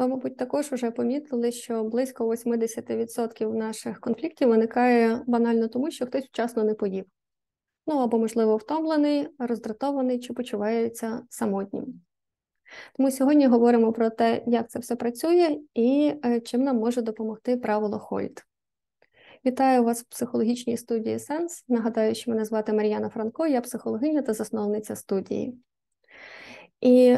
[0.00, 6.24] Ви, мабуть, також вже помітили, що близько 80% наших конфліктів виникає банально тому, що хтось
[6.24, 7.04] вчасно не поїв.
[7.86, 12.00] Ну або, можливо, втомлений, роздратований чи почувається самотнім.
[12.96, 17.56] Тому сьогодні говоримо про те, як це все працює і е, чим нам може допомогти
[17.56, 18.44] правило Хольт.
[19.46, 21.64] Вітаю вас в психологічній студії Сенс.
[21.68, 25.54] Нагадаю, що мене звати Мар'яна Франко, я психологиня та засновниця студії.
[26.80, 27.16] І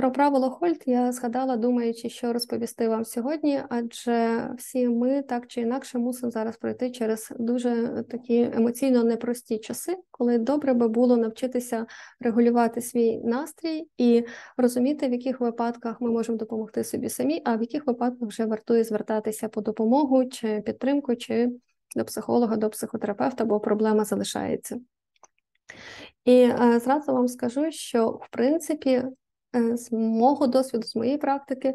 [0.00, 5.60] про правило Хольт я згадала, думаючи, що розповісти вам сьогодні, адже всі ми так чи
[5.60, 11.86] інакше мусимо зараз пройти через дуже такі емоційно непрості часи, коли добре би було навчитися
[12.20, 14.24] регулювати свій настрій і
[14.56, 18.84] розуміти, в яких випадках ми можемо допомогти собі самі, а в яких випадках вже вартує
[18.84, 21.50] звертатися по допомогу чи підтримку, чи
[21.96, 24.80] до психолога, до психотерапевта, бо проблема залишається.
[26.24, 29.04] І е, зразу вам скажу, що в принципі
[29.52, 31.74] з мого досвіду, з моєї практики,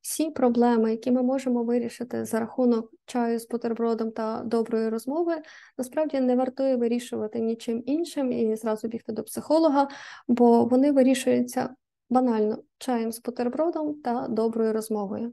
[0.00, 5.42] всі проблеми, які ми можемо вирішити за рахунок чаю з бутербродом та доброї розмови,
[5.78, 9.88] насправді не вартує вирішувати нічим іншим і зразу бігти до психолога,
[10.28, 11.74] бо вони вирішуються
[12.10, 15.32] банально чаєм з бутербродом та доброю розмовою.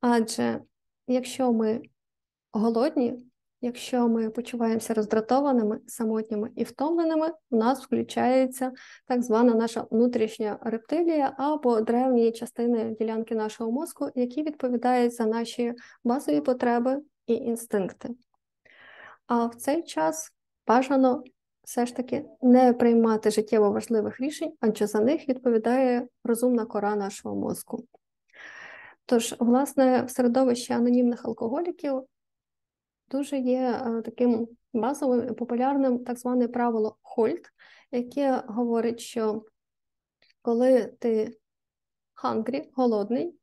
[0.00, 0.60] Адже
[1.06, 1.82] якщо ми
[2.52, 3.27] голодні,
[3.60, 8.72] Якщо ми почуваємося роздратованими, самотніми і втомленими, у нас включається
[9.06, 15.74] так звана наша внутрішня рептилія або древні частини ділянки нашого мозку, які відповідають за наші
[16.04, 18.08] базові потреби і інстинкти.
[19.26, 20.32] А в цей час
[20.66, 21.22] бажано
[21.64, 27.36] все ж таки не приймати життєво важливих рішень, адже за них відповідає розумна кора нашого
[27.36, 27.84] мозку.
[29.06, 32.02] Тож, власне, в середовищі анонімних алкоголіків
[33.10, 37.52] дуже є е, таким базовим і популярним так зване правило Хольт,
[37.90, 39.44] яке говорить, що
[40.42, 41.38] коли ти
[42.24, 43.34] hungry, голодний,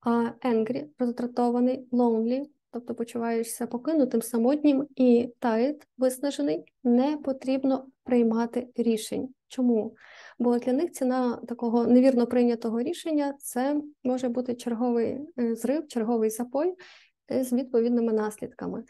[0.00, 9.28] а angry, роздратований, lonely, тобто почуваєшся покинутим, самотнім і tired, виснажений, не потрібно приймати рішень.
[9.48, 9.96] Чому?
[10.38, 16.30] Бо для них ціна такого невірно прийнятого рішення це може бути черговий е, зрив, черговий
[16.30, 16.74] запой,
[17.30, 18.84] з відповідними наслідками.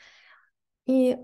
[0.87, 1.17] І,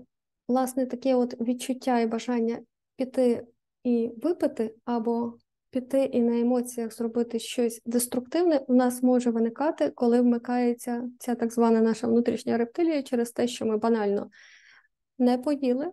[0.47, 2.59] власне, таке от відчуття і бажання
[2.95, 3.47] піти
[3.83, 5.37] і випити, або
[5.69, 11.53] піти і на емоціях зробити щось деструктивне, у нас може виникати, коли вмикається ця так
[11.53, 14.29] звана наша внутрішня рептилія через те, що ми банально
[15.19, 15.91] не поїли,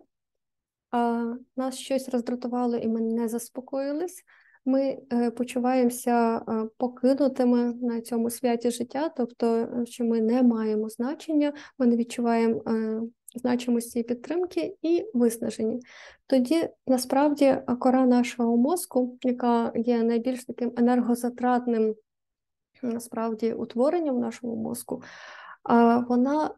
[0.91, 4.23] а нас щось роздратувало і ми не заспокоїлись
[4.65, 10.89] ми е, почуваємося е, покинутими на цьому святі життя, тобто, е, що ми не маємо
[10.89, 12.61] значення, ми не відчуваємо
[13.35, 15.79] значимості підтримки і виснажені.
[16.27, 21.95] Тоді насправді кора нашого мозку, яка є найбільш таким енергозатратним
[22.81, 25.01] насправді утворенням в нашому мозку,
[26.07, 26.51] вона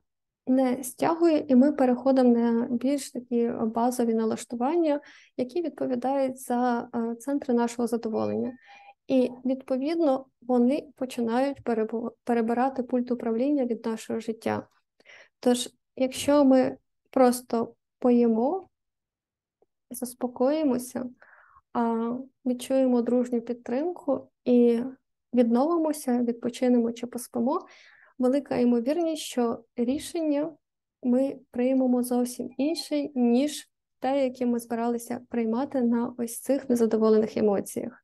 [0.48, 5.02] не стягує, і ми переходимо на більш такі базові налаштування,
[5.38, 8.58] які відповідають за е, центри нашого задоволення.
[9.08, 11.58] І відповідно вони починають
[12.24, 14.68] перебирати пульт управління від нашого життя.
[15.40, 16.78] Тож, якщо ми
[17.10, 18.68] просто поїмо,
[19.92, 21.06] заспокоїмося,
[22.46, 24.84] відчуємо дружню підтримку і
[25.34, 27.68] відновимося, відпочинемо чи поспимо,
[28.20, 30.52] велика ймовірність, що рішення
[31.04, 33.70] ми приймемо зовсім інше, ніж
[34.00, 38.04] те, яке ми збиралися приймати на ось цих незадоволених емоціях.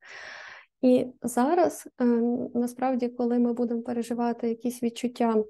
[0.81, 2.05] І зараз, е,
[2.53, 5.43] насправді, коли ми будемо переживати якісь відчуття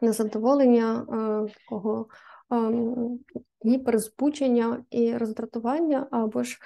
[0.00, 2.06] незадоволення, е, такого
[2.50, 3.18] ем,
[3.66, 6.58] гіперзбудження і роздратування, або ж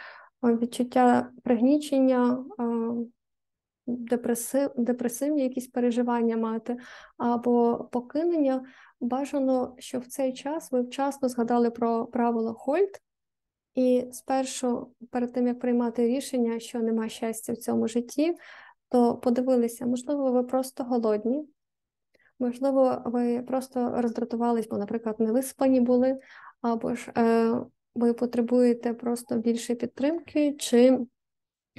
[0.45, 2.45] е, відчуття пригнічення,
[3.99, 6.77] депресив, депресивні якісь переживання мати,
[7.19, 8.65] або покинення,
[9.01, 13.01] бажано, що в цей час ви вчасно згадали про правило Хольт,
[13.75, 18.35] і спершу, перед тим як приймати рішення, що нема щастя в цьому житті,
[18.89, 21.49] то подивилися, можливо, ви просто голодні,
[22.39, 26.19] можливо, ви просто роздратувались, бо, наприклад, не виспані були,
[26.63, 27.55] або ж е,
[27.95, 30.99] ви потребуєте просто більше підтримки, чи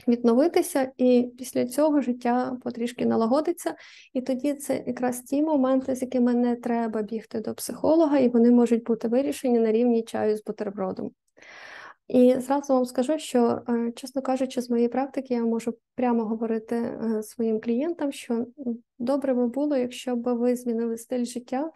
[0.07, 3.75] відновитися, і після цього життя потрішки налагодиться.
[4.13, 8.51] І тоді це якраз ті моменти, з якими не треба бігти до психолога, і вони
[8.51, 11.11] можуть бути вирішені на рівні чаю з бутербродом.
[12.07, 16.75] І зразу вам скажу, що, е, чесно кажучи, з моєї практики я можу прямо говорити
[16.75, 18.45] е, своїм клієнтам, що
[18.99, 21.71] добре би було, якщо б ви змінили стиль життя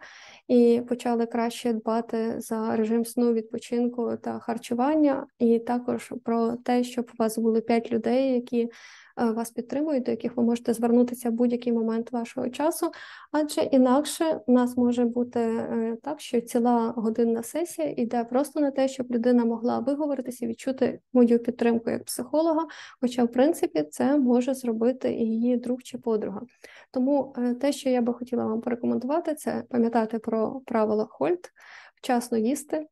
[0.48, 7.10] і почали краще дбати за режим сну, відпочинку та харчування, і також про те, щоб
[7.14, 8.68] у вас були п'ять людей, які
[9.16, 12.90] вас підтримують, до яких ви можете звернутися в будь-який момент вашого часу,
[13.32, 18.70] адже інакше у нас може бути е, так, що ціла годинна сесія йде просто на
[18.70, 22.66] те, щоб людина могла виговоритися, відчути мою підтримку як психолога.
[23.00, 26.42] Хоча, в принципі, це може зробити її друг чи подруга.
[26.90, 31.52] Тому е, те, що я би хотіла вам порекомендувати, це пам'ятати про правила Хольт,
[31.96, 32.86] вчасно їсти.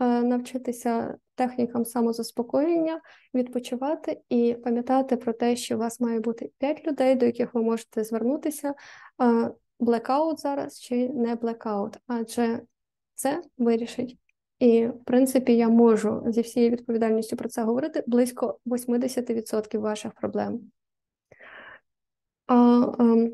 [0.00, 3.00] Е, навчитися технікам самозаспокоєння,
[3.34, 7.62] відпочивати і пам'ятати про те, що у вас має бути 5 людей, до яких ви
[7.62, 8.74] можете звернутися.
[9.80, 12.62] Блекаут зараз чи не блекаут, адже
[13.14, 14.18] це вирішить.
[14.58, 20.60] І, в принципі, я можу зі всією відповідальністю про це говорити близько 80% ваших проблем.
[22.46, 22.54] А,
[22.98, 23.32] ем,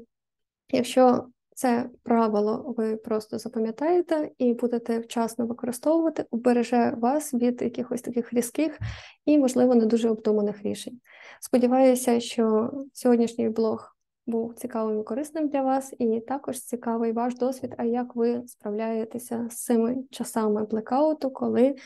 [0.70, 8.32] Якщо це правило ви просто запам'ятаєте і будете вчасно використовувати, убереже вас від якихось таких
[8.32, 8.78] різких
[9.24, 11.00] і, можливо, не дуже обдуманих рішень.
[11.40, 13.93] Сподіваюся, що сьогоднішній блог
[14.26, 19.48] був цікавим і корисним для вас, і також цікавий ваш досвід, а як ви справляєтеся
[19.50, 21.76] з цими часами блекауту, коли е,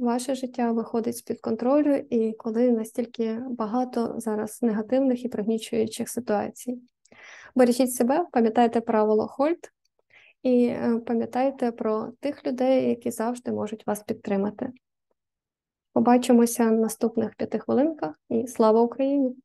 [0.00, 6.78] ваше життя виходить з-під контролю, і коли настільки багато зараз негативних і пригнічуючих ситуацій.
[7.54, 9.72] Бережіть себе, пам'ятайте правило Хольт
[10.42, 14.72] і е, пам'ятайте про тих людей, які завжди можуть вас підтримати.
[15.92, 19.36] Побачимося в наступних п'яти хвилинках і слава Україні!